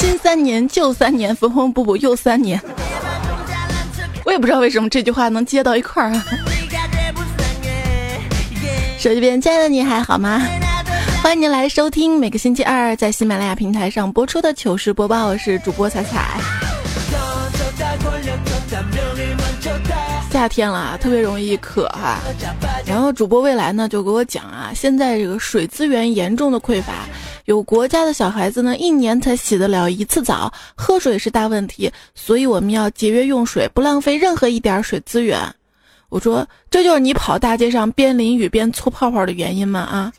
[0.00, 2.58] 新三年，旧三年，缝缝补补又三年。
[4.24, 6.24] 我也不知道为什么这句话能接到一块儿啊。
[8.98, 10.40] 手机边，亲爱的你还好吗？
[11.22, 16.40] 欢迎您来收听每个星期二在喜马拉雅平台上播出的糗事播报，我是主播彩彩。
[20.32, 22.20] 夏天了，特别容易渴哈。
[22.86, 26.94] 然后主播未来呢就给我讲啊，现在这个水资源严重的匮乏，
[27.50, 35.36] 有国家的小孩子呢一年才洗得了一次澡，喝水是大问题，所以我们要节约用水，不浪费任何一点水资源。
[36.10, 39.80] 我说，这就是你跑大街上边淋雨边搓泡泡的原因吗？
[39.80, 40.12] 啊！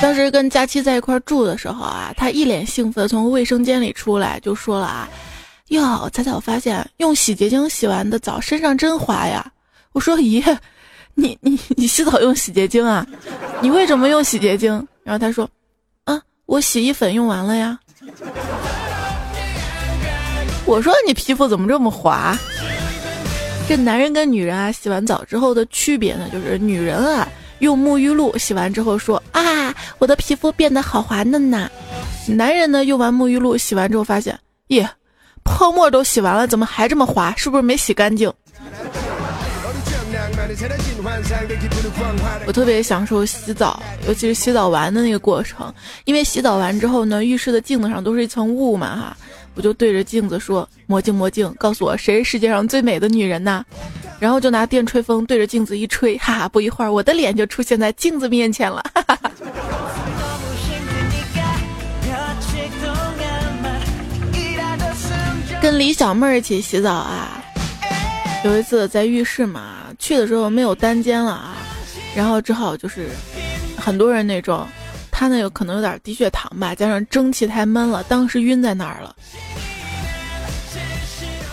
[0.00, 5.06] 当时跟佳期在一块住的时候啊，他一脸兴奋从卫生间里出来，就说了啊
[5.68, 9.52] ：“哟，彩彩，我发现用洗洁精洗完的澡身上真滑呀。”
[9.92, 10.42] 我说：“咦，
[11.14, 13.06] 你你你洗澡用洗洁精啊？
[13.60, 14.72] 你为什么用洗洁精？”
[15.04, 15.48] 然后他说
[16.04, 17.78] ：“啊，我洗衣粉用完了呀。”
[20.64, 22.36] 我说：“你皮肤怎么这么滑？”
[23.68, 27.28] 这男人跟女人啊，洗完澡之后的区别呢，就是女人啊。
[27.60, 31.70] 用沐浴露洗完之后说啊，我的皮肤变得好滑嫩呐。
[32.26, 34.36] 男人呢，用完沐浴露洗完之后发现，
[34.68, 34.88] 耶，
[35.44, 37.32] 泡沫都洗完了，怎么还这么滑？
[37.36, 38.32] 是不是没洗干净？
[42.46, 45.72] 我特别享受洗澡，尤其是洗澡完的那个过程，
[46.04, 49.16] 因为洗澡完之后呢，浴室的镜子上都是一层雾嘛哈，
[49.54, 53.64] 我就对着镜子说：“魔镜魔镜，告诉我谁是世界上最美的女人呐？”
[54.20, 58.84] 然后就拿电吹风对着镜子一吹，哈哈，不一会儿我的脸就出现在镜子面前了。
[58.94, 59.30] 哈哈哈。
[65.60, 67.40] 跟李小妹儿一起洗澡啊，
[68.44, 71.54] 有一次在浴室嘛，去的时候没有单间了啊，
[72.12, 73.08] 然后只好就是
[73.78, 74.66] 很多人那种，
[75.12, 79.14] 她呢有可能有点低血糖吧，加上蒸汽太闷了，当时晕在那儿了。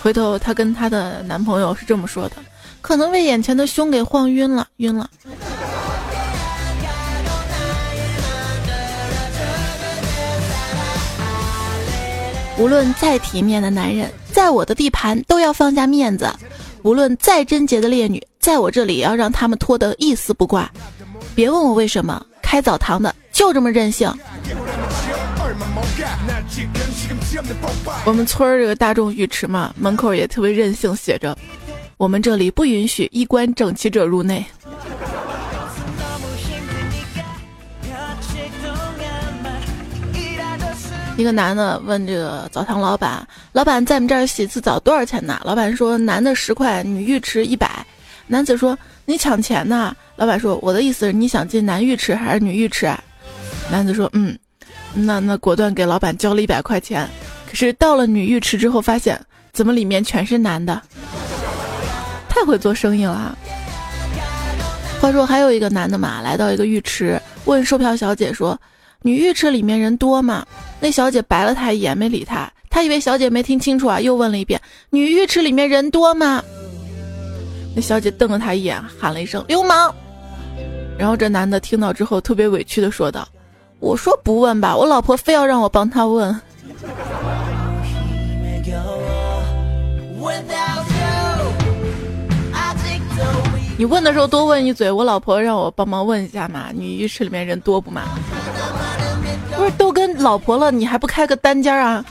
[0.02, 2.38] 回头她跟她的男朋友是这么说的。
[2.82, 5.08] 可能被眼前的胸给晃晕了，晕了。
[12.58, 16.28] 无论再体面的男人，在我的地盘都要放下面子；
[16.84, 20.70] 无论再贞洁的烈女，在我这里也要让他们脱得一丝不挂。
[21.36, 24.12] 别问我为什么，开澡堂的就这么任性。
[28.06, 31.38] 我们村儿这个大众浴池嘛，门口也特别任性，写着。
[31.98, 34.46] 我们这里不允许衣冠整齐者入内。
[41.20, 47.86] 一个男的问这个澡堂老板：“老板，在我们这儿洗一次澡多少钱呢？”老板说：“男的十块，女浴池一百。”
[48.26, 52.90] 男子说：“你抢钱呢？”老板说：“我的意思是你想进男浴池还是女浴池？”
[53.70, 54.40] 男子说：“嗯，
[54.94, 57.06] 那那果断给老板交了一百块钱。
[57.50, 59.20] 可是到了女浴池之后，发现
[59.52, 60.82] 怎么里面全是男的。”
[62.30, 63.38] 太会做生意了。
[65.02, 68.58] 话说还有一个男的嘛，来到一个浴池，问售票小姐说
[69.02, 70.46] ：“女浴池里面人多吗？”
[70.80, 72.52] 那小姐白了他一眼，没理他。
[72.70, 74.62] 他以为小姐没听清楚啊，又问了一遍
[74.92, 76.44] ：“女浴池里面人多吗？”
[77.76, 79.94] 那小姐瞪了他一眼，喊了一声：“流氓！”
[80.98, 83.28] 然后这男的听到之后，特别委屈的说道
[83.80, 86.34] ：“我说不问吧，我老婆非要让我帮她问。”
[93.78, 96.68] 你问的时候多问一嘴，我老婆让我帮忙问一下嘛。
[96.74, 98.04] 女浴池里面人多不嘛？
[99.60, 102.02] 不是都跟老婆了，你还不开个单间啊？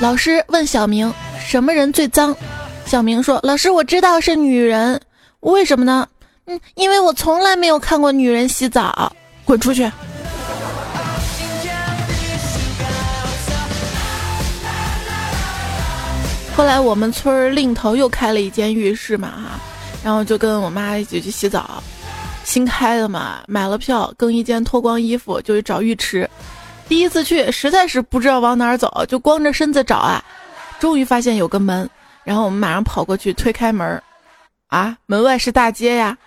[0.00, 1.10] 老师问小明
[1.42, 2.36] 什么人最脏？
[2.84, 5.00] 小明说：“老师，我知道是女人，
[5.40, 6.06] 为什么呢？
[6.44, 9.10] 嗯，因为我从来没有看过女人洗澡。
[9.46, 9.90] 滚出去！”
[16.54, 19.58] 后来我们村儿另头又开了一间浴室嘛哈，
[20.04, 21.82] 然后就跟我妈一起去洗澡，
[22.44, 26.28] 新开的嘛，买了票，更衣间脱光衣服就去找浴池。
[26.86, 30.22] 第一次去实在是不知道往哪儿走，就光着身子找啊，
[30.78, 31.88] 终于发现有个门，
[32.22, 34.02] 然后我们马上跑过去推开门，
[34.66, 36.18] 啊，门外是大街呀。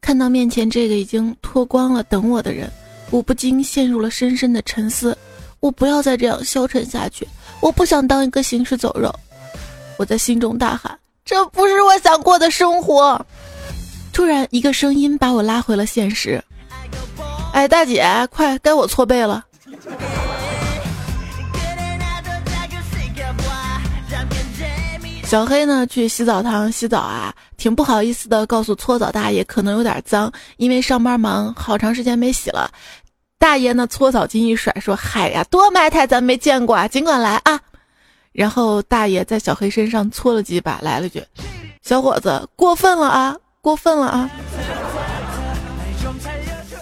[0.00, 2.68] 看到面前这个已经脱光了等我的人，
[3.10, 5.16] 我不禁陷入了深深的沉思。
[5.60, 7.26] 我不要再这样消沉下去，
[7.60, 9.14] 我不想当一个行尸走肉。
[9.96, 13.24] 我在心中大喊：“这不是我想过的生活。”
[14.12, 16.42] 突然，一个声音把我拉回了现实。
[17.52, 19.44] 哎，大姐，快该我搓背了。
[25.24, 32.70] 小黑呢，去洗澡堂洗澡啊，挺不好意思的，告诉搓澡大爷可能有点脏，因为上班忙，好长时间没洗了。
[33.38, 37.60] 大爷呢，搓澡巾一甩，说：“嗨呀，多埋汰，咱没见过啊，尽管来啊。”
[38.32, 41.22] 然后大爷在小黑身上搓了几把，来了句
[41.82, 44.30] ：“小伙子，过分了啊，过分了啊！”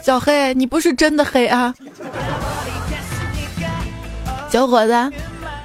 [0.03, 1.75] 小黑，你不是真的黑啊，
[4.51, 5.13] 小伙子。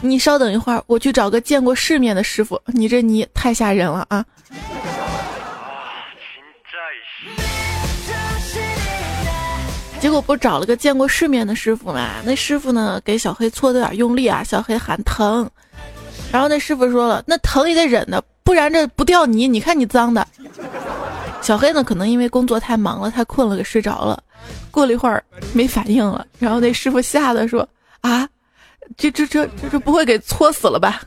[0.03, 2.59] 你稍等一会儿，我去找个见过世面的师傅。
[2.65, 4.25] 你这泥太吓人了啊！
[10.01, 12.15] 结果不找了个见过世面的师傅嘛？
[12.25, 15.48] 那师傅呢，给小黑搓的有点用力啊，小黑喊疼。
[16.31, 19.48] 然后那师傅说了，那疼也得忍的，不然这不掉泥。
[19.48, 20.27] 你看你脏的。
[21.42, 24.21] 小黑呢，可能因为工作太忙了，太困了，给睡着了。
[24.71, 27.68] 过了一会儿没反应了，然后那师傅吓得说
[28.01, 28.27] 啊。
[28.98, 31.01] 这这这这这不会给搓死了吧？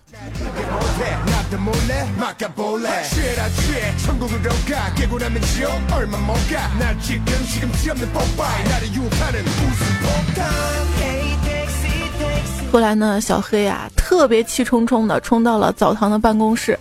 [12.73, 16.77] 后来呢，小黑啊，特别气冲冲的冲到了澡堂的办公室，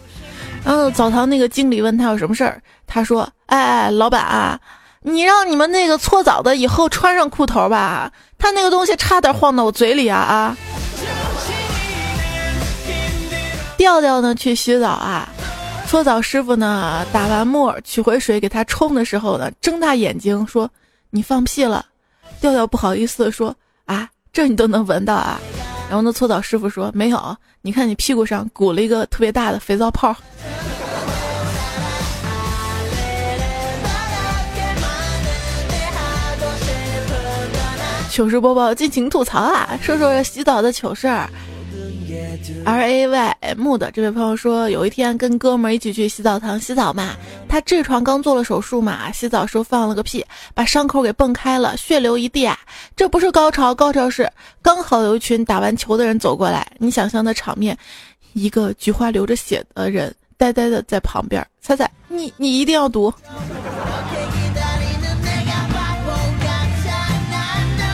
[0.65, 4.59] 然后澡堂那个经理问他有什么事儿，他说：“哎，老板啊，
[5.01, 10.57] 你让你们那个搓澡的以后穿上裤头吧，他那个东西差点晃到我嘴里啊啊！”
[13.83, 15.27] 调调呢去洗澡啊，
[15.89, 20.71] 搓澡师傅呢打完沫取回水给他冲的时候呢，睁大眼睛说
[21.11, 21.85] ：“你放屁了。”
[22.39, 23.53] 调调不好意思的说
[23.83, 25.37] ：“啊，这你都能闻到啊？”
[25.89, 30.15] 然后呢，搓澡师傅说：“没有，你看你屁股上鼓了一个特别大的肥皂泡。”
[38.09, 39.77] 糗事播报，尽情吐槽啊！
[39.81, 41.29] 说说洗澡的糗事儿。
[42.65, 47.15] R A Y M 的这位朋友说，有一天跟哥们儿一起去洗澡堂洗澡嘛，
[47.47, 52.57] 他痔疮刚做了手术嘛，洗澡时候放了个屁，把伤口给蹦开了，血流一地啊！
[52.95, 54.29] 这不是高潮，高潮是
[54.61, 57.77] 刚好有一群打完球的人走过来，你想象的场面，
[58.33, 63.13] 一个菊花流着血的人呆呆的在旁边，猜猜你你一定要读，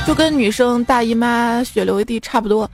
[0.05, 2.69] 就跟女生大姨妈血流一地差不多。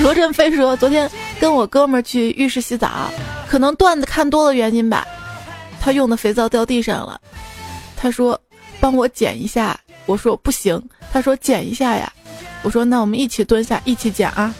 [0.00, 1.10] 罗振飞说：“昨天
[1.40, 3.10] 跟我哥们儿去浴室洗澡，
[3.48, 5.06] 可能段子看多了原因吧，
[5.80, 7.18] 他用的肥皂掉地上了。
[7.96, 8.38] 他说
[8.80, 10.82] 帮我捡一下，我说不行。
[11.12, 12.12] 他说捡一下呀，
[12.62, 14.52] 我说那我们一起蹲下一起捡啊。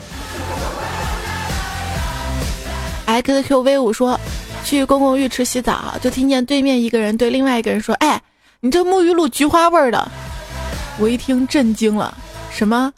[3.07, 4.19] ”XQV 五说
[4.65, 8.23] ：“去公共浴池洗澡，就听见对面一个人对另外一个人说：‘哎，
[8.61, 10.11] 你这沐浴露菊花味儿的。’
[10.99, 12.17] 我一听震惊了，
[12.51, 12.91] 什么？”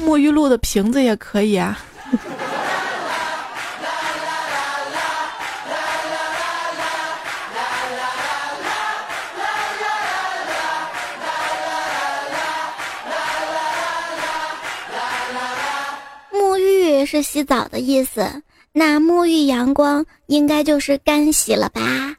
[0.00, 1.78] 沐浴露的瓶子也可以啊。
[16.32, 18.42] 沐浴是洗澡的意思，
[18.72, 22.16] 那沐浴阳光应该就是干洗了吧？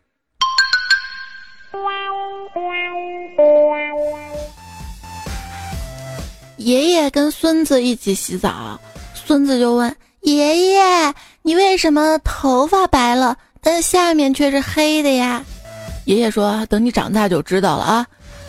[6.63, 8.79] 爷爷跟孙子一起洗澡，
[9.15, 15.43] 孙子就问爷爷：“你为什么头发白了，但下面却是黑的呀？”
[16.05, 18.05] 爷爷说：“等你长大就知道了啊，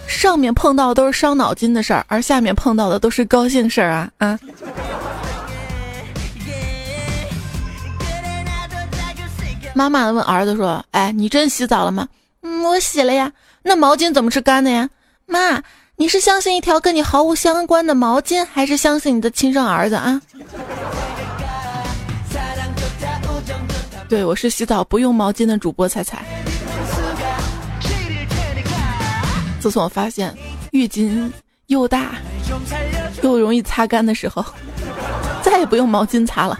[0.06, 4.38] 上面碰到都是伤脑筋的事儿，而下面碰到的都是高兴事儿啊啊！”
[9.74, 12.06] 妈妈问儿子说：“哎，你真洗澡了吗
[12.42, 13.32] ？”“嗯，我洗了呀。
[13.64, 14.90] ”“那毛巾怎么是干的呀
[15.24, 15.62] ？”“妈。”
[16.02, 20.20] 你是相信一条跟你毫无相关的毛巾，还是相信你的亲生儿子啊？
[24.08, 26.24] 对，我是洗澡不用毛巾的主播彩彩。
[29.60, 30.36] 自从我发现
[30.72, 31.30] 浴巾
[31.68, 32.16] 又大
[33.22, 34.44] 又容易擦干的时候，
[35.40, 36.58] 再也不用毛巾擦了。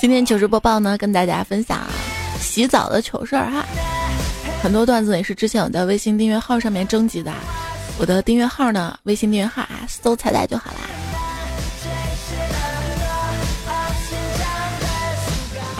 [0.00, 1.86] 今天糗事播报呢，跟大家分享
[2.40, 3.66] 洗澡的糗事儿哈。
[4.62, 7.30] 很多段子也是之前我在微信订阅号上面征集的，
[7.98, 10.78] 我的订阅号呢，微信订阅号啊，搜彩彩就好啦。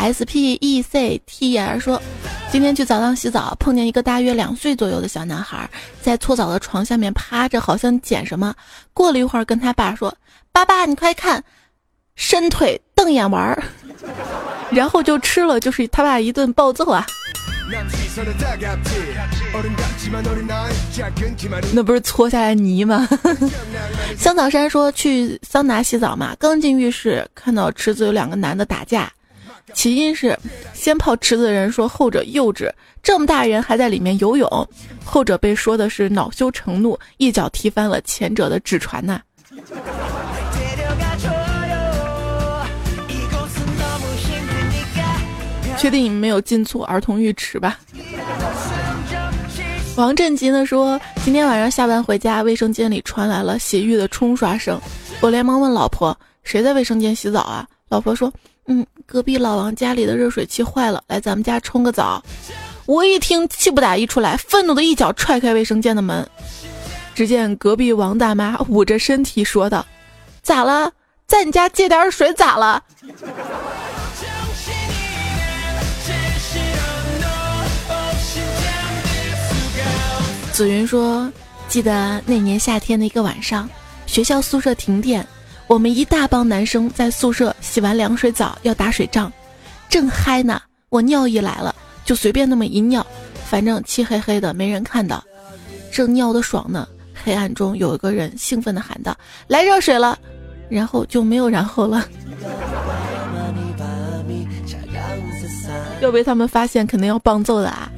[0.00, 2.00] S P E C T R 说，
[2.52, 5.66] 今天去澡堂洗澡，碰见一个大约两岁左右的小男孩，
[6.02, 8.54] 在搓澡的床下面趴着，好像捡什么。
[8.92, 10.14] 过了一会儿，跟他爸说
[10.52, 11.42] ：“爸爸，你快看，
[12.16, 13.62] 伸腿瞪眼玩儿。
[14.70, 17.06] ”然后就吃了，就是他爸一顿暴揍啊！
[21.72, 23.08] 那不是搓下来泥吗？
[24.18, 29.10] 香草山说去桑拿洗澡嘛，刚进浴室看到池子有两个男的打架。
[29.72, 30.36] 起因是，
[30.74, 32.68] 先泡池子的人说后者幼稚，
[33.02, 34.48] 这么大人还在里面游泳；
[35.04, 39.20] 后者被说的是恼羞成怒，一脚踢翻了前者的纸船呐。
[45.80, 47.78] 确定你们没有进错儿童浴池吧？
[49.96, 54.78] 王振吉呢说，今天晚上下班回家，卫生间里传来了洗浴的冲刷声，
[55.22, 58.30] 我连忙问老婆：“谁在卫生间洗澡啊？”老婆说。
[58.66, 62.22] 嗯，隔壁老王家里的热水器坏了，来咱们家冲个澡。
[62.84, 66.28] 我一听，气不打一处来，愤怒的一脚踹开卫生间的门。
[67.14, 69.84] 只见隔壁王大妈捂着身体说道
[70.42, 70.92] ：“咋了？
[71.26, 72.84] 在你家借点水咋了？”
[80.60, 81.32] 紫云说
[81.68, 83.66] ：“记得那年夏天的一个晚上，
[84.04, 85.26] 学校宿舍停电。”
[85.66, 89.32] 我们一大帮男生在宿舍洗完凉水澡要打水仗，
[89.88, 91.74] 正嗨呢，我尿意来了，
[92.04, 93.06] 就随便那么一尿，
[93.48, 95.24] 反正漆黑黑的没人看到，
[95.90, 96.86] 正尿的爽呢，
[97.24, 99.16] 黑暗中有一个人兴奋地喊道
[99.48, 100.18] ：“来热水了！”
[100.68, 102.06] 然后就没有然后了。
[106.02, 107.90] 要被他们发现，肯定要棒揍的啊！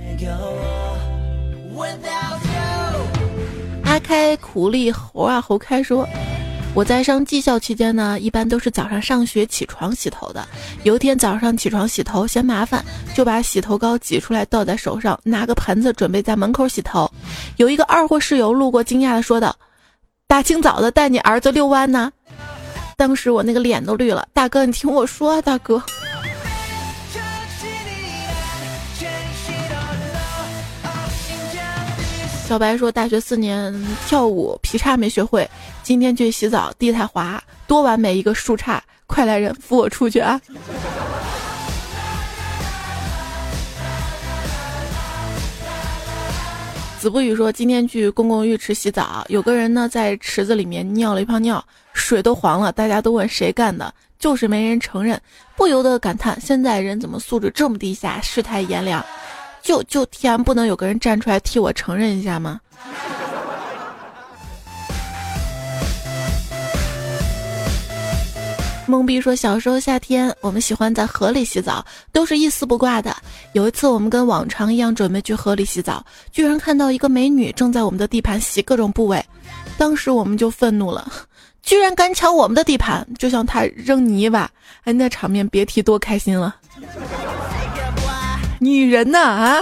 [3.93, 6.09] 阿开苦力猴啊猴开说。
[6.75, 10.43] 我在上技校期间呢，一般都是早上上学起床洗头的。
[10.83, 12.83] 有一天早上起床洗头嫌麻烦，
[13.15, 17.07] 就把洗头膏挤出来倒在手上，拿个盆子准备在门口洗头。
[17.59, 19.55] 有一个二货室友路过，惊讶的说道
[20.27, 22.11] ：“大清早的带你儿子遛弯呢？”
[22.97, 24.27] 当时我那个脸都绿了。
[24.33, 25.83] 大哥，你听我说啊，大哥。
[32.53, 33.75] 小白说：“大学四年
[34.07, 35.49] 跳舞劈叉没学会，
[35.83, 38.79] 今天去洗澡地太滑，多完美一个树杈！
[39.07, 40.39] 快来人扶我出去啊！”
[47.01, 55.19] 子不语说：“今天去公共浴池洗澡，有个人呢在池子里面尿了一泡尿，水都黄了，大家都问谁干的，就是没人承认，
[55.57, 59.03] 不由得感叹现在人怎么素质这么低下，世态炎凉。”
[59.63, 62.61] 就就天不能有个人站出来替我承认一下吗？
[68.89, 73.17] 懵逼说，小时候夏天我们喜欢在河里洗澡，都是一丝不挂的。
[73.53, 79.25] 有一次我们跟往常一样准备去河里洗澡，居然看到一个美女正在我们的地盘洗各种部位，
[79.79, 81.11] 当时我们就愤怒了，
[81.63, 84.51] 居然敢抢我们的地盘，就像他扔泥巴，
[84.83, 86.57] 哎，那场面别提多开心了。
[88.63, 89.61] 女人呐啊！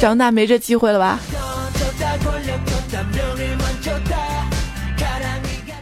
[0.00, 1.18] 长大没这机会了吧？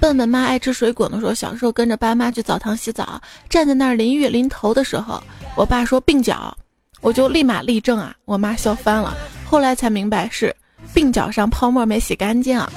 [0.00, 3.20] 笨笨妈爱吃水果的时候，小时候跟着爸妈去澡堂洗澡，
[3.50, 5.22] 站在那儿淋浴淋头的时候，
[5.54, 6.56] 我爸说鬓角，
[7.02, 9.14] 我就立马立正啊，我妈笑翻了。
[9.44, 10.56] 后来才明白是
[10.94, 12.72] 鬓角上泡沫没洗干净啊。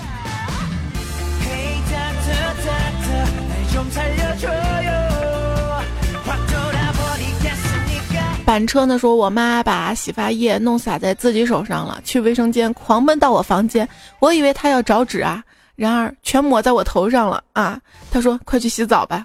[8.58, 13.88] 板车呢说，我妈把洗发液弄洒在自己手上了，去卫生间狂奔到我房间，
[14.18, 15.44] 我以为她要找纸啊，
[15.76, 17.80] 然而全抹在我头上了啊！
[18.10, 19.24] 她说：“快去洗澡吧。”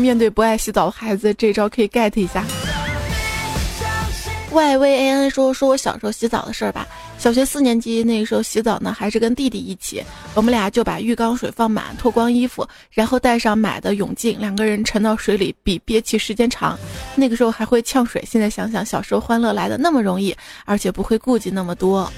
[0.00, 2.42] 面对不爱洗澡的孩子，这招可以 get 一下。
[4.50, 6.86] Y V A N 说说我小时候洗澡的事儿吧。
[7.22, 10.02] 小学四年级那个时候洗澡呢，还是跟弟弟一起，
[10.34, 16.76] 我们俩就把浴缸水放满，脱光衣服，然后带上买的泳镜，两个人沉到水里比憋气时间长。
[17.14, 22.12] 那个时候还会呛水，现在想想小时候欢乐来的那么容易，而且不会顾忌那么多。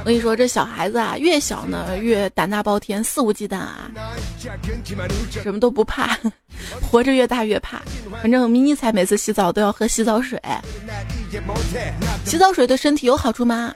[0.00, 3.90] 我跟你说，这小孩子啊，越小呢越胆大包天、肆无忌惮啊，
[5.42, 6.18] 什么都不怕，
[6.82, 7.80] 活着越大越怕。
[8.20, 10.40] 反正迷你彩每次洗澡都要喝洗澡水，
[12.24, 13.74] 洗澡水对身体有好处吗？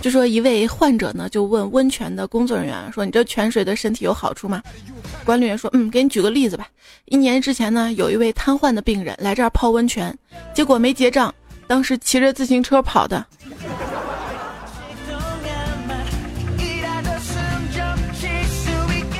[0.00, 4.62] 就说一位患者呢就问温泉的工作人员说：“你这泉水对身体有好处吗？”
[5.24, 6.66] 管理员说：“嗯，给你举个例子吧。
[7.04, 10.16] 一年之前呢，有一位瘫痪的病人来这儿泡温泉，
[10.54, 11.32] 结果没结账，
[11.66, 13.24] 当时骑着自行车跑的。”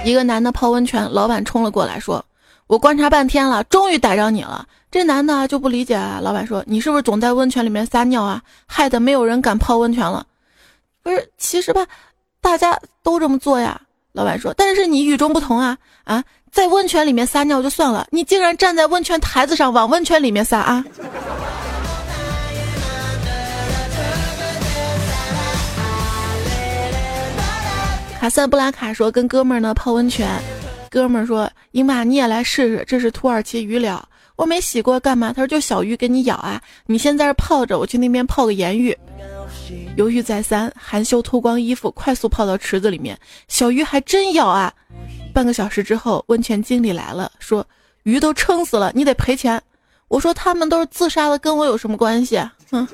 [0.04, 2.24] 一个男的泡温泉，老板冲了过来，说
[2.66, 8.42] ：“我观察半天了，终于逮着你了。”这男的就不理解啊，老板说：“你是不是总在温泉里面撒尿啊？
[8.66, 10.26] 害得没有人敢泡温泉了。”
[11.02, 11.86] 不是，其实吧，
[12.40, 13.80] 大家都这么做呀。
[14.12, 20.84] 老板说：“但是你与众不同啊啊，在温泉里面撒尿就算了，你竟然站在温泉台子上往温泉里面撒啊！”
[28.20, 30.28] 卡萨布拉卡说：“跟哥们儿呢泡温泉，
[30.90, 38.94] 哥们儿说：‘英妈你也来试试，这是土耳其鱼疗，我没洗过，干嘛？’他说：‘就小鱼给你咬啊，你先在这泡着，我去那边泡个盐浴。’
[39.96, 44.70] 犹豫再三，含羞脱光衣服，快速泡到池子里面，小鱼还真咬啊！
[45.32, 47.66] 半个小时之后，温泉经理来了，说
[48.04, 49.58] ：‘鱼都撑死了，你得赔钱。’
[50.08, 52.38] 我说：‘他们都是自杀的，跟我有什么关系？’
[52.70, 52.86] 哼。”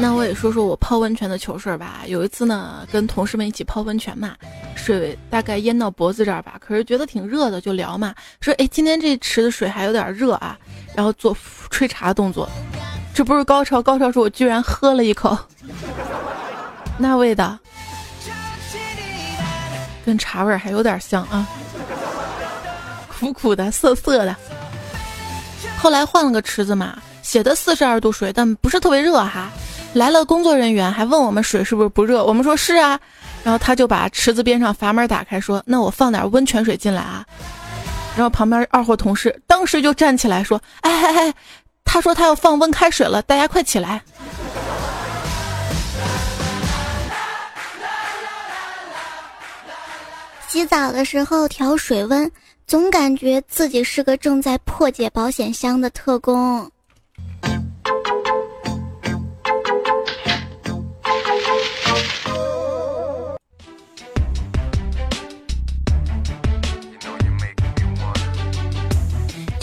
[0.00, 2.00] 那我也说说我泡温泉的糗事儿吧。
[2.06, 4.34] 有一次呢，跟同事们一起泡温泉嘛，
[4.74, 10.58] 水大概淹到脖子这儿吧，可是觉得挺热的，就聊嘛，说哎，今天这池的水还有点热啊，
[10.96, 11.36] 然后做
[11.68, 12.48] 吹茶动作。
[13.12, 15.36] 这不是高潮，高潮是我居然喝了一口，
[16.96, 17.58] 那味道
[20.06, 21.46] 跟茶味还有点像啊，
[23.08, 24.34] 苦苦的，涩涩的。
[25.76, 29.50] 后来换了个池子嘛，写的四十二度水，但不是特别热哈。
[29.92, 32.98] 来了工作人员，还问我们水是不是不热，我们说是啊，
[33.42, 37.26] 然后他就把池子边上阀门打开，说：“那我放点温泉水进来啊。”
[38.16, 41.34] 然后旁边二货同事当时就站起来说：“哎哎哎，
[41.84, 44.00] 他说他要放温开水了，大家快起来！”
[50.46, 52.30] 洗澡的时候调水温，
[52.66, 56.70] 总感觉自己是个正在破解保险箱的特工。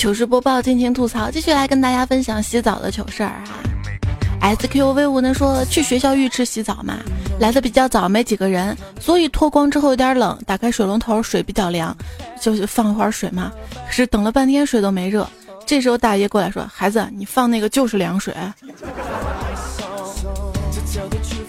[0.07, 4.55] 糗事播报，尽情吐槽，继续来跟大家分享洗澡的糗事儿哈。
[4.55, 6.99] SQV 无能说去学校浴池洗澡嘛，
[7.41, 11.93] 来的比较早，没几个人，所以脱光之后有点冷，打开水龙头，水比较凉，
[12.41, 13.51] 就是放一会儿水嘛。
[13.85, 15.27] 可是等了半天水都没热，
[15.65, 18.33] 这时候大爷过来说：“孩子，你放那个就是凉水。”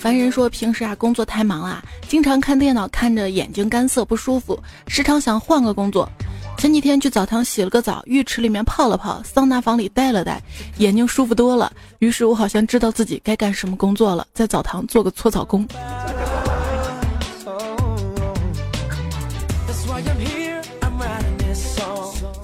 [0.00, 6.10] 凡人说平时啊工作太忙了，经常看电脑看着眼睛干涩不舒服，时常想换个工作。
[6.58, 10.42] 前几天去澡堂洗了个澡，浴池里面泡了泡，桑拿房里待了待，
[10.78, 11.72] 眼睛舒服多了。
[12.00, 15.64] 于是我好像知道自己该干什么工作了，在澡堂做个搓澡工。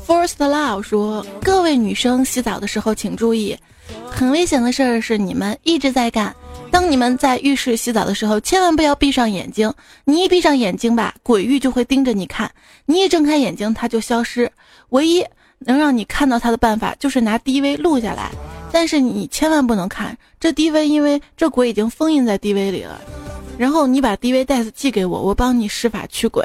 [0.06, 3.58] First Love 说：“各位女生洗澡的时候请注意，
[4.08, 6.32] 很危险的事儿是你们一直在干。”
[6.74, 9.72] 当你们在浴室洗澡的时候，千万不要闭上眼睛。
[10.04, 12.48] 你一闭上眼睛吧，鬼域就会盯着你看；
[12.86, 14.50] 你一睁开眼睛，它就消失。
[14.88, 15.24] 唯一
[15.60, 18.32] 能让你看到它的办法，就是拿 DV 录下来。
[18.72, 23.00] 但是你千万不能看这 DV，因为这鬼已经封印在 DV 里了。
[23.56, 26.44] 然后你把 DV 袋子寄给我，我帮你施法驱鬼。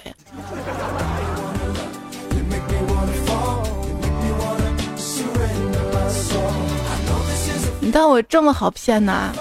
[7.79, 9.33] 你当我这么好骗呢？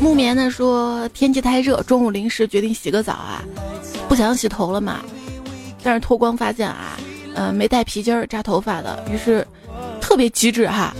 [0.00, 3.44] 木棉呢说天气太热，中午临时决定洗个澡啊，
[4.08, 5.00] 不想洗头了嘛，
[5.82, 6.98] 但是脱光发现啊，
[7.34, 9.46] 呃没带皮筋儿扎头发的，于是
[10.00, 10.94] 特别机智哈，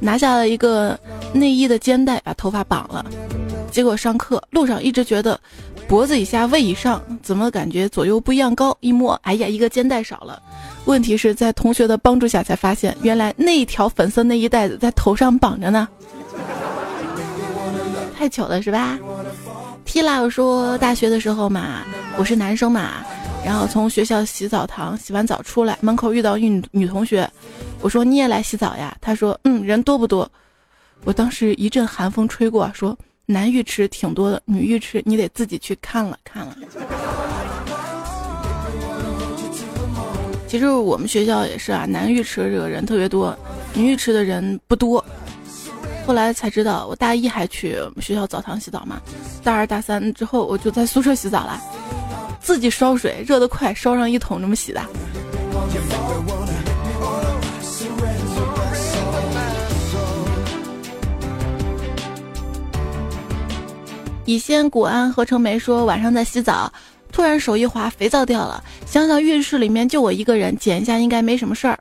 [0.00, 0.98] 拿下了一个
[1.34, 3.04] 内衣的肩带把头发绑了，
[3.70, 5.38] 结果上课路上一直觉得
[5.86, 10.40] 脖子以下胃以上怎么感觉左右不一样高，一摸哎呀一个肩带少了，
[10.86, 15.86] 问题是在同学的帮助下才发现，原来那一条粉色内衣带子在头上绑着呢。
[18.16, 18.98] 太糗了是吧
[19.84, 21.82] ？T 拉我说大学的时候嘛，
[22.16, 23.04] 我是男生嘛，
[23.44, 27.28] 然后从学校洗澡堂洗完澡出来，门口遇到一女女同学，
[27.82, 28.96] 我说你也来洗澡呀？
[29.02, 30.28] 她说嗯，人多不多？
[31.04, 36.56] 我当时一阵寒风吹过，说男浴池挺多的，女浴池你得自己去看了看了。
[40.48, 43.36] 其实我们学校也是啊，男浴池这个人特别多，
[43.74, 45.04] 女浴池的人不多。
[46.06, 49.00] 后来才知道，我大一还去学校澡堂洗澡嘛，
[49.42, 51.60] 大二大三之后我就在宿舍洗澡了，
[52.40, 54.80] 自己烧水，热得快，烧上一桶这么洗的。
[64.26, 66.72] 乙酰谷氨合成酶说晚上在洗澡，
[67.10, 68.62] 突然手一滑，肥皂掉了。
[68.86, 71.76] 想想浴室里面就我一个人，捡一下应该没什么事儿，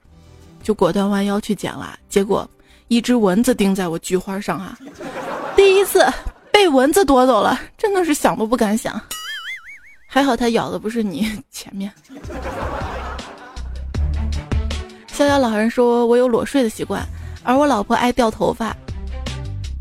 [0.63, 1.97] 就果断弯腰去捡了。
[2.09, 2.49] 结果
[2.87, 4.77] 一只蚊子叮在我菊花上啊！
[5.55, 6.05] 第一次
[6.51, 8.99] 被蚊子夺走了，真的是想都不敢想。
[10.07, 11.91] 还好它咬的不是你前面。
[15.07, 17.05] 逍遥老人说：“我有裸睡的习惯，
[17.43, 18.75] 而我老婆爱掉头发。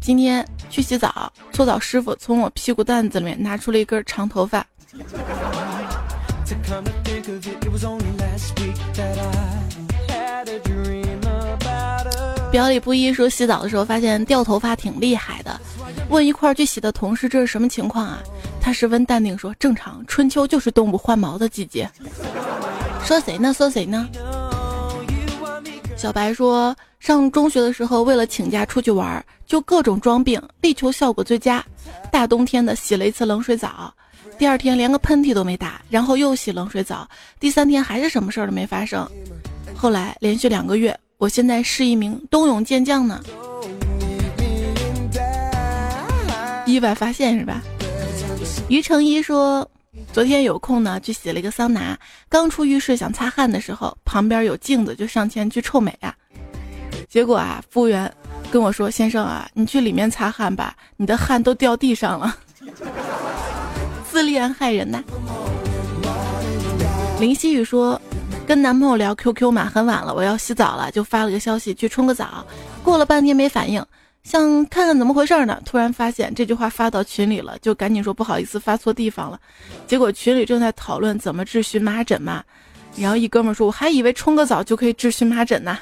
[0.00, 4.64] 今天去洗澡，搓澡师傅从我屁股蛋子里面拿出了一根长头发。”
[12.54, 15.60] 表里不一说洗澡的时候发现掉头发挺厉害的，
[16.08, 18.22] 问一块儿去洗的同事这是什么情况啊？
[18.60, 21.90] 他十分淡定说：“正常，春秋就是动物换毛的季节。”
[23.04, 23.52] 说谁呢？
[23.52, 24.08] 说谁呢？
[25.96, 31.60] 小白说，上中学的时候，为了请假出去玩，就各种装病，力求效果最佳。
[32.12, 33.92] 大冬天的洗了一次冷水澡，
[34.38, 37.08] 第二天连个喷嚏都没打，然后又洗冷水澡，
[37.40, 39.04] 第三天还是什么事儿都没发生。
[39.74, 43.18] 后来连续两个月，我现在是一名冬泳健将呢。
[46.66, 47.62] 意外发现是吧？
[48.68, 49.66] 于成一说。
[50.12, 51.98] 昨天有空呢，去洗了一个桑拿。
[52.28, 56.14] 刚出浴室想擦汗的时候，旁边有镜子，就上前去臭美啊。
[57.08, 58.12] 结果啊，服务员
[58.50, 62.36] 跟我说：“先生啊，你去里面擦汗吧，你的汗都掉地上了。
[64.12, 65.02] ”自恋害人呐。
[67.18, 67.98] 林夕雨说
[68.46, 72.44] ：“跟男朋友聊 QQ 嘛，很晚了，我要洗澡了，就发了个消息去冲个澡。
[72.82, 73.84] 过了半天没反应。”
[74.24, 75.60] 想看看怎么回事呢？
[75.66, 79.38] 突然发现这句话发到群里了，就赶紧说不好意思，发错地方了。
[79.86, 82.42] 结果群里正在讨论怎么治荨麻疹嘛，
[82.96, 85.78] 然后一哥们说我还以为冲个澡就可以治荨麻疹呢。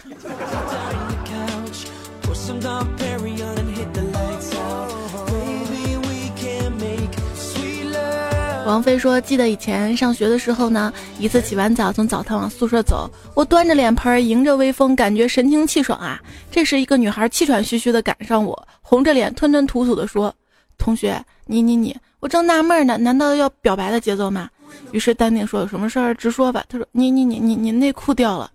[8.64, 16.20] 王菲说：“记得以前上学的时候呢，一次洗完澡从澡堂往宿舍走，我端着脸盆迎着微风，感觉神清气爽啊。
[16.51, 20.33] 这时一个女孩气喘吁吁的赶上我，红着脸吞吞吐吐的说
[20.79, 24.48] ：‘同学，你你你，我正纳闷呢，难道要表白的节奏吗？’
[24.92, 28.51] 于是淡定说：‘有什么事儿直说吧。’他说：‘你你你你你内裤掉了。’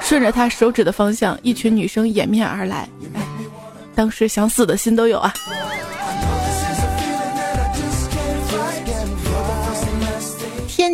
[0.00, 3.22] 顺着他手指的方向，一群女生掩面而来，哎，
[3.96, 5.34] 当时想死的心都有啊。”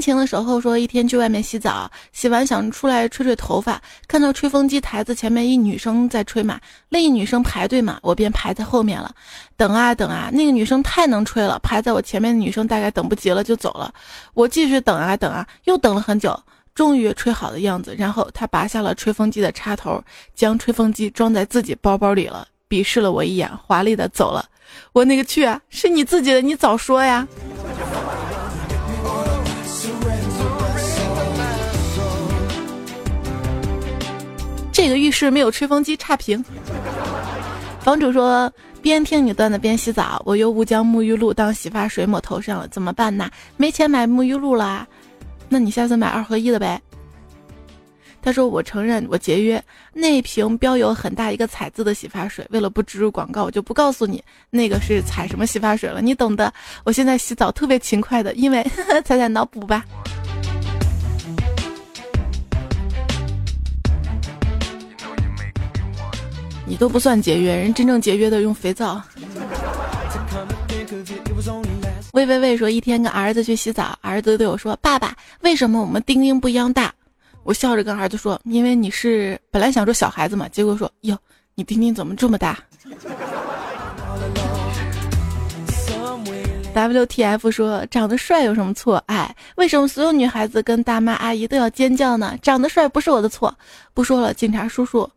[0.05, 9.11] 晴的时候说，一天去外面洗澡，洗完想出来吹吹头发，看到吹风机台子前面一女生在吹嘛，另一女生排队嘛，我便排在后面了。
[9.57, 13.90] 等啊等啊，那个女生太能吹了，排在我前面的女生大概等不及了就走了。
[14.35, 16.38] 我继续等啊等啊，又等了很久，
[16.75, 17.95] 终于吹好的样子。
[17.97, 24.45] 然后她拔下了吹风机的插头，将吹风机装在自己包包里了，鄙视了我一眼，华丽的走了。
[24.93, 27.27] 我那个去啊，是你自己的，你早说呀。
[34.85, 36.44] 这个浴室没有吹风机，差评。
[37.81, 43.31] 房主说：“边听你段子边洗澡，我又误将沐浴露当洗发水抹头上了，怎么办呢？
[43.57, 44.87] 没钱买沐浴露啦，
[45.49, 46.79] 那你下次买二合一的呗。”
[48.20, 49.62] 他说：“我承认我节约，
[49.94, 56.53] 那瓶标有很大一个彩字的洗发水，为了不植入广告，我就不告诉你那个是彩什么洗发水了，你懂的。
[56.85, 58.62] 我现在洗澡特别勤快的，因为
[59.03, 59.83] 彩彩脑补吧。”
[66.66, 69.00] 你都不算节约，人真正节约的用肥皂。
[72.12, 76.92] 喂喂喂，说一天跟儿子去洗澡，儿子对我说：“爸爸，为什么我们丁丁不一样大？”
[77.42, 81.18] 我笑着跟儿子说：“因为你是本来想说小孩子嘛，结果说哟，
[81.55, 82.59] 你丁丁怎么这么大
[86.74, 88.96] ？”WTF 说：“长得帅有什么错？
[89.07, 92.38] 哎，为什么所有女孩子跟大妈阿姨都要尖叫呢？
[92.40, 93.55] 长得帅不是我的错。
[93.92, 95.09] 不说了，警察叔叔。”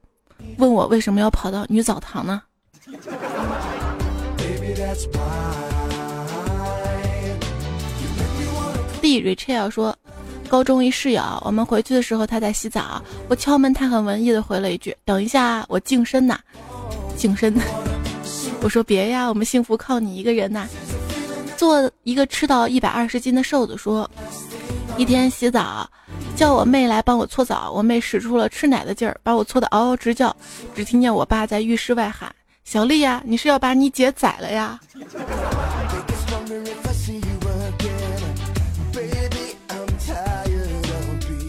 [0.58, 2.42] 问我为什么要跑到女澡堂呢
[9.02, 9.96] ？D Rachel 说，
[10.50, 16.40] 高中一室友，我们回去的时候他在洗澡，我敲门，他很文艺的回了一句：“等一下，我净身呐，
[17.16, 17.54] 净身。
[18.62, 20.68] ”我说：“别呀，我们幸福靠你一个人呐。”
[21.56, 24.10] 做一个吃到一百二十斤的瘦子说，
[24.98, 25.90] 一天洗澡。
[26.38, 30.34] 叫我妹来帮我搓澡，我妹使出了吃奶的劲儿，把我搓得嗷嗷直叫。
[30.76, 32.32] 只听见我爸在浴室外喊
[32.64, 34.80] ：“小丽呀，你是要把你姐宰了呀？”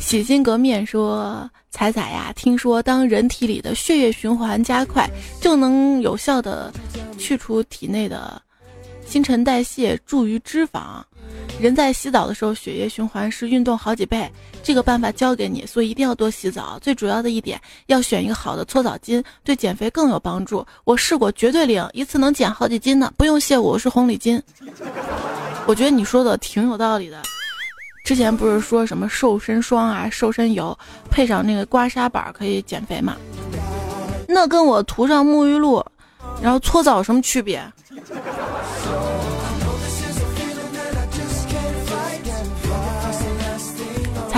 [0.01, 5.07] 洗心革面说：“彩彩呀，听说当人体里的血液循环加快，
[5.39, 6.73] 就能有效的
[7.19, 8.41] 去除体内的
[9.05, 11.03] 新陈代谢助于脂肪。
[11.59, 14.31] 人在洗澡的时候，血液循环是运动好几倍。
[14.63, 16.79] 这个办法教给你，所以一定要多洗澡。
[16.81, 20.65] 最主要的一点，要选一个好的搓澡巾，对减肥更有帮助。
[20.85, 23.13] 我试过，绝对灵，一次能减好几斤呢。
[23.17, 24.41] 不用谢我，是红领巾。
[25.67, 27.21] 我觉得你说的挺有道理的。
[28.05, 30.79] 之前不是说什么瘦身霜啊、瘦身油，
[31.11, 33.17] 配上那个刮痧板可以减肥吗？
[34.29, 35.85] 那跟我涂上沐浴露，
[36.41, 37.61] 然后搓澡有什么区别？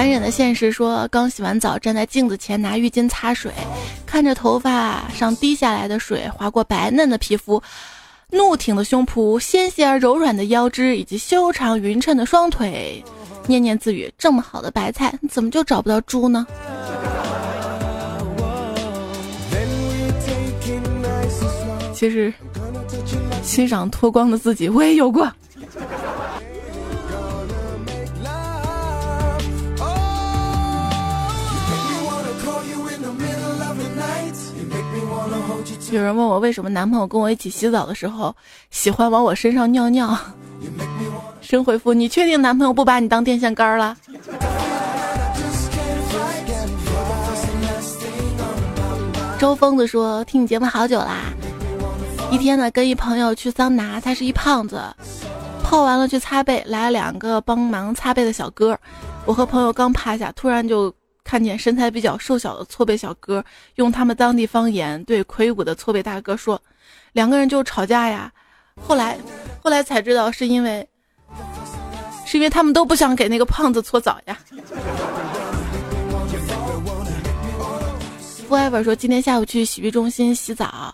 [0.00, 3.52] 残忍的现实说，刚洗完澡，站在镜子前拿浴巾擦水，
[4.06, 7.62] 看着头发上滴下来的水划过白嫩的皮肤，
[8.30, 13.04] 怒挺的胸脯，纤细而柔软的腰肢，以及修长匀称的双腿，
[13.46, 16.46] 念念自语：这么好的白菜，怎么就找不到猪呢？
[21.92, 22.32] 其实，
[23.42, 25.30] 欣赏脱光的自己，我也有过。
[35.90, 38.34] 有人问我为什么男朋友跟我一起洗澡的时候
[38.70, 40.16] 喜欢往我身上尿尿，
[41.40, 43.96] 神回复：你确定男朋友不把你当电线杆了？
[49.36, 51.32] 周疯子说：听你节目好久啦，
[52.30, 54.80] 一天呢跟一朋友去桑拿，他是一胖子，
[55.64, 58.78] 泡完了去擦背，来了两个帮忙擦背的小哥，
[59.24, 60.94] 我和朋友刚趴下，突然就。
[61.30, 63.44] 看见身材比较瘦小的搓背小哥，
[63.76, 66.60] 用他们当地方言对魁梧的搓背大哥说
[67.14, 68.32] ：“两个人就吵架呀。”
[68.84, 69.16] 后来，
[69.62, 70.84] 后来才知道是因为，
[72.26, 74.36] 是因为他们都不想给那个胖子搓澡呀。
[78.48, 80.92] Forever 说：“今天下午去洗浴中心洗澡，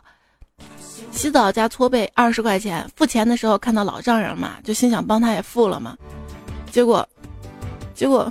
[1.12, 2.86] 洗澡加搓背二十块钱。
[2.94, 5.96] 付钱的时候看到老丈人嘛，就心想帮他也付了嘛。
[6.70, 7.08] 结果，
[7.94, 8.30] 结果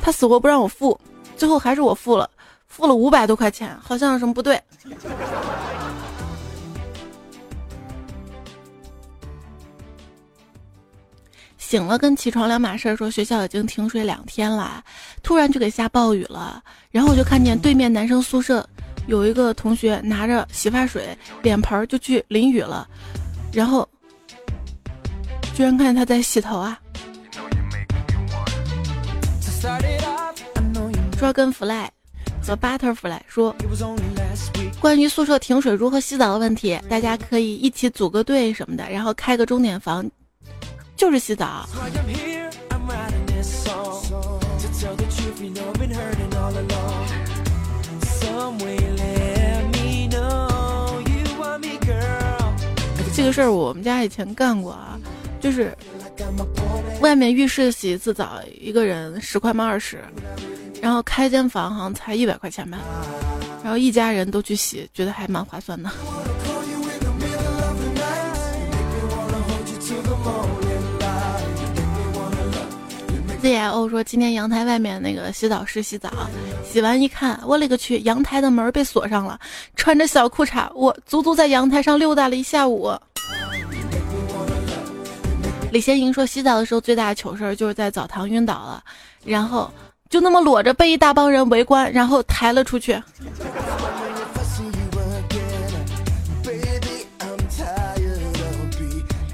[0.00, 0.98] 他死活不让我付。”
[1.42, 2.30] 最后还是我付了，
[2.68, 4.62] 付了五百多块钱，好像有什么不对。
[11.58, 14.84] 醒了跟起床两码事，说学校已经停水两天了，
[15.20, 18.64] 突然就给下暴雨了，然后我就看见对面男生宿舍
[19.08, 22.86] 有一个同学拿着洗发水、脸盆就去淋雨了，
[23.52, 23.88] 然后
[25.56, 26.78] 居然看见他在洗头啊。
[31.22, 31.88] Dragon Fly
[32.44, 33.54] 和 Butterfly 说，
[34.80, 40.04] 关于宿舍停水如何洗澡的问题，大家可以一起组个队什么的，然后开个钟点房，
[40.96, 41.64] 就是洗澡。
[53.14, 54.98] 这个事儿我们家以前干过啊，
[55.40, 55.72] 就是
[57.00, 59.66] 外面浴室洗一次澡，一个人十块吗？
[59.66, 59.98] 二十。
[60.80, 62.78] 然后开间房好像才一百块钱吧，
[63.62, 65.88] 然后一家人都去洗，觉得还蛮划算的。
[73.40, 76.08] Z I O 说今天阳台外面那个洗澡室洗澡，
[76.64, 79.38] 洗完一看，我勒个去，阳台的门被锁上了，
[79.76, 82.92] 穿着小裤衩，我足足在阳台上溜达了一下午。
[85.72, 88.84] 李贤莹说洗澡的时候最大的糗事儿就是在澡堂晕倒了，
[89.24, 89.68] 然后。
[90.10, 93.02] 就那么裸着被一大帮人围观，然后抬了出去。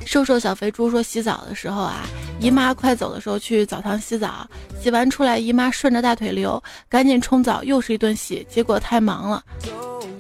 [0.07, 2.07] 瘦瘦小肥猪说：“洗澡的时候啊，
[2.39, 4.49] 姨妈快走的时候去澡堂洗澡，
[4.81, 8.47] 洗完出来，姨妈顺着大腿流，赶紧冲澡，又是一顿洗。
[8.49, 9.43] 结果太忙了，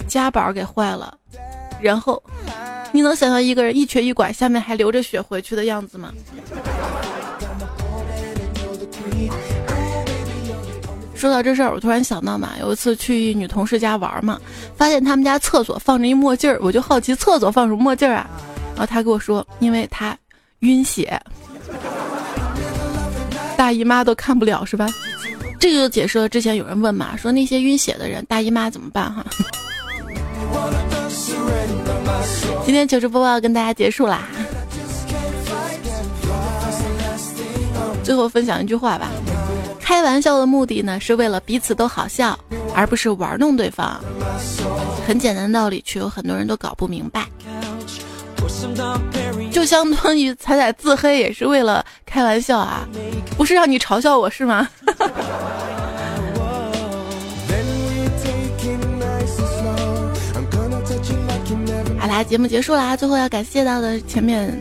[0.08, 1.16] 夹板给坏了。
[1.80, 2.22] 然后，
[2.92, 6.12] 你能想象一个人一瘸一拐，下面还流着血回去的样子吗？”
[11.14, 14.40] 说到这事儿，我突然想到嘛，有一次去一女同事家玩嘛，
[14.76, 18.30] 发现他们家厕所放着一墨镜儿，我就好奇厕所放什么墨镜儿啊？
[18.76, 20.16] 然后他跟我说，因为他
[20.60, 21.20] 晕血，
[23.56, 24.88] 大姨妈都看不了是吧？
[25.58, 29.26] 这个就解释了之前有人问嘛，说那些晕血的人大姨妈怎么办哈？
[32.64, 34.28] 今天糗事播报要跟大家结束啦，
[38.02, 39.08] 最后分享一句话吧。
[39.80, 42.38] 开玩笑的目的呢，是为了彼此都好笑，
[42.74, 43.98] 而不是玩弄对方。
[45.06, 47.26] 很简单的道理，却有很多人都搞不明白。
[49.50, 52.86] 就相当于彩彩自黑也是为了开玩笑啊，
[53.36, 54.68] 不是让你嘲笑我是吗？
[62.18, 64.58] 啦，节目结束啦，最后要感谢到的前面。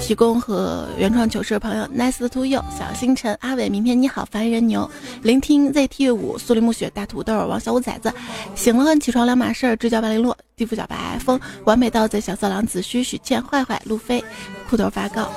[0.00, 4.90] 提供和原创糗事的朋友，Nice to you，小星辰，阿伟，明天你好，凡人牛，
[5.22, 8.12] 聆听 ZT 五，苏黎暮雪，大土豆，王小五崽子，
[8.54, 14.24] 醒了起床两码事儿，支教八零落，地府小白风，完美盗贼，小色狼，子虚许倩，坏坏，路飞，
[14.68, 15.28] 裤头发告。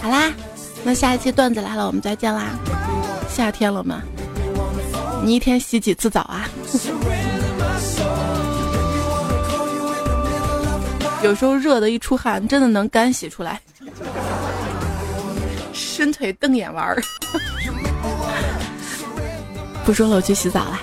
[0.00, 0.32] 好啦，
[0.82, 2.50] 那下一期段子来了，我们再见啦。
[3.28, 4.00] 夏天了吗？
[5.26, 6.48] 你一天洗几次澡啊？
[11.24, 13.60] 有时候热的一出汗，真的能干洗出来。
[15.72, 17.02] 伸腿瞪眼玩儿。
[19.84, 20.80] 不说了，我去洗澡了。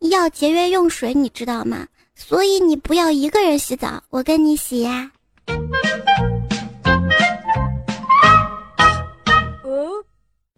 [0.00, 1.86] 要节约用水，你知道吗？
[2.14, 5.10] 所以你不要一个人洗澡，我跟你洗呀。